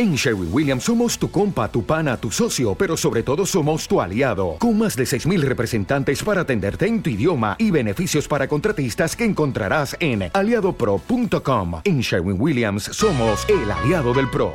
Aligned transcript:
En 0.00 0.14
Sherwin 0.14 0.48
Williams 0.50 0.84
somos 0.84 1.18
tu 1.18 1.30
compa, 1.30 1.70
tu 1.70 1.84
pana, 1.84 2.16
tu 2.16 2.30
socio, 2.30 2.74
pero 2.74 2.96
sobre 2.96 3.22
todo 3.22 3.44
somos 3.44 3.86
tu 3.86 4.00
aliado, 4.00 4.56
con 4.58 4.78
más 4.78 4.96
de 4.96 5.04
6.000 5.04 5.42
representantes 5.42 6.22
para 6.22 6.40
atenderte 6.40 6.86
en 6.86 7.02
tu 7.02 7.10
idioma 7.10 7.54
y 7.58 7.70
beneficios 7.70 8.26
para 8.26 8.48
contratistas 8.48 9.14
que 9.14 9.26
encontrarás 9.26 9.94
en 10.00 10.30
aliadopro.com. 10.32 11.82
En 11.84 12.00
Sherwin 12.00 12.40
Williams 12.40 12.84
somos 12.84 13.44
el 13.50 13.70
aliado 13.70 14.14
del 14.14 14.30
PRO. 14.30 14.54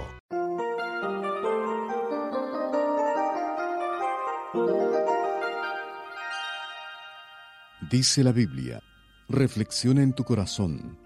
Dice 7.92 8.24
la 8.24 8.32
Biblia, 8.32 8.82
reflexiona 9.30 10.02
en 10.02 10.14
tu 10.14 10.24
corazón 10.24 10.98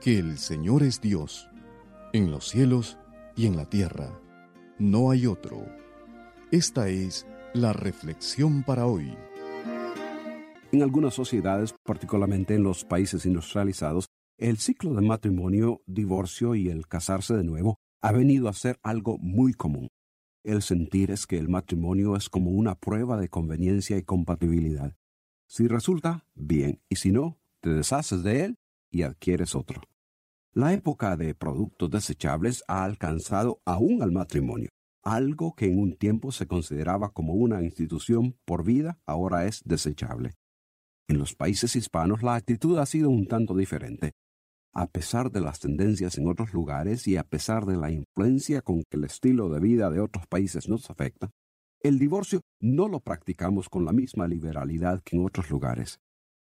que 0.00 0.18
el 0.18 0.38
Señor 0.38 0.82
es 0.82 1.00
Dios, 1.00 1.48
en 2.12 2.32
los 2.32 2.48
cielos 2.48 2.98
y 3.36 3.46
en 3.46 3.56
la 3.56 3.66
tierra. 3.66 4.20
No 4.78 5.10
hay 5.10 5.26
otro. 5.26 5.66
Esta 6.50 6.88
es 6.88 7.26
la 7.52 7.72
reflexión 7.72 8.62
para 8.62 8.86
hoy. 8.86 9.14
En 10.72 10.82
algunas 10.82 11.14
sociedades, 11.14 11.74
particularmente 11.84 12.54
en 12.54 12.64
los 12.64 12.84
países 12.84 13.26
industrializados, 13.26 14.08
el 14.38 14.58
ciclo 14.58 14.94
de 14.94 15.02
matrimonio, 15.02 15.82
divorcio 15.86 16.54
y 16.56 16.68
el 16.68 16.88
casarse 16.88 17.34
de 17.34 17.44
nuevo 17.44 17.78
ha 18.02 18.12
venido 18.12 18.48
a 18.48 18.52
ser 18.52 18.78
algo 18.82 19.16
muy 19.18 19.54
común. 19.54 19.88
El 20.42 20.62
sentir 20.62 21.10
es 21.10 21.26
que 21.26 21.38
el 21.38 21.48
matrimonio 21.48 22.16
es 22.16 22.28
como 22.28 22.50
una 22.50 22.74
prueba 22.74 23.16
de 23.16 23.28
conveniencia 23.28 23.96
y 23.96 24.02
compatibilidad. 24.02 24.94
Si 25.46 25.68
resulta, 25.68 26.26
bien, 26.34 26.82
y 26.88 26.96
si 26.96 27.12
no, 27.12 27.38
te 27.60 27.70
deshaces 27.70 28.22
de 28.22 28.44
él 28.44 28.58
y 28.90 29.02
adquieres 29.02 29.54
otro. 29.54 29.82
La 30.56 30.72
época 30.72 31.16
de 31.16 31.34
productos 31.34 31.90
desechables 31.90 32.62
ha 32.68 32.84
alcanzado 32.84 33.60
aún 33.64 34.04
al 34.04 34.12
matrimonio. 34.12 34.68
Algo 35.02 35.56
que 35.56 35.66
en 35.66 35.80
un 35.80 35.96
tiempo 35.96 36.30
se 36.30 36.46
consideraba 36.46 37.10
como 37.10 37.34
una 37.34 37.60
institución 37.64 38.36
por 38.44 38.64
vida 38.64 39.00
ahora 39.04 39.46
es 39.46 39.62
desechable. 39.64 40.34
En 41.08 41.18
los 41.18 41.34
países 41.34 41.74
hispanos 41.74 42.22
la 42.22 42.36
actitud 42.36 42.78
ha 42.78 42.86
sido 42.86 43.10
un 43.10 43.26
tanto 43.26 43.56
diferente. 43.56 44.12
A 44.72 44.86
pesar 44.86 45.32
de 45.32 45.40
las 45.40 45.58
tendencias 45.58 46.18
en 46.18 46.28
otros 46.28 46.52
lugares 46.52 47.08
y 47.08 47.16
a 47.16 47.24
pesar 47.24 47.66
de 47.66 47.76
la 47.76 47.90
influencia 47.90 48.62
con 48.62 48.84
que 48.88 48.96
el 48.96 49.04
estilo 49.04 49.48
de 49.48 49.58
vida 49.58 49.90
de 49.90 49.98
otros 49.98 50.28
países 50.28 50.68
nos 50.68 50.88
afecta, 50.88 51.30
el 51.80 51.98
divorcio 51.98 52.42
no 52.60 52.86
lo 52.86 53.00
practicamos 53.00 53.68
con 53.68 53.84
la 53.84 53.92
misma 53.92 54.28
liberalidad 54.28 55.02
que 55.04 55.16
en 55.16 55.24
otros 55.24 55.50
lugares. 55.50 55.98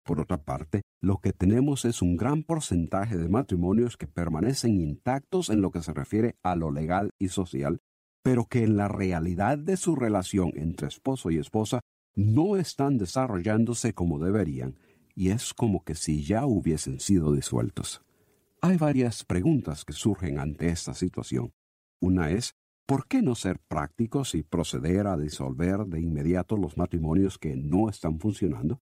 Por 0.09 0.21
otra 0.21 0.43
parte, 0.43 0.81
lo 1.03 1.19
que 1.19 1.35
tenemos 1.35 1.85
es 1.85 2.01
un 2.01 2.17
gran 2.17 2.43
porcentaje 2.43 3.19
de 3.19 3.29
matrimonios 3.29 3.99
que 3.99 4.07
permanecen 4.07 4.81
intactos 4.81 5.51
en 5.51 5.61
lo 5.61 5.71
que 5.71 5.83
se 5.83 5.93
refiere 5.93 6.37
a 6.43 6.57
lo 6.57 6.71
legal 6.71 7.11
y 7.19 7.29
social, 7.29 7.83
pero 8.23 8.47
que 8.47 8.65
en 8.65 8.79
la 8.79 8.89
realidad 8.89 9.59
de 9.59 9.77
su 9.77 9.97
relación 9.97 10.53
entre 10.57 10.89
esposo 10.89 11.31
y 11.31 11.37
esposa 11.37 11.81
no 12.15 12.57
están 12.57 12.97
desarrollándose 12.97 13.93
como 13.93 14.19
deberían, 14.19 14.79
y 15.15 15.29
es 15.29 15.53
como 15.53 15.85
que 15.85 15.95
si 15.95 16.25
ya 16.25 16.47
hubiesen 16.47 17.01
sido 17.01 17.35
disueltos. 17.35 18.01
Hay 18.63 18.79
varias 18.79 19.25
preguntas 19.25 19.85
que 19.85 19.93
surgen 19.93 20.39
ante 20.39 20.69
esta 20.69 20.95
situación. 20.95 21.53
Una 22.01 22.31
es, 22.31 22.55
¿por 22.87 23.07
qué 23.09 23.21
no 23.21 23.35
ser 23.35 23.61
prácticos 23.69 24.35
y 24.35 24.43
proceder 24.43 25.07
a 25.07 25.19
disolver 25.19 25.85
de 25.85 26.01
inmediato 26.01 26.57
los 26.57 26.79
matrimonios 26.79 27.37
que 27.37 27.57
no 27.57 27.91
están 27.91 28.19
funcionando? 28.19 28.81